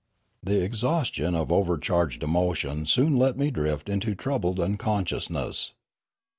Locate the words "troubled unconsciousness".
4.15-5.73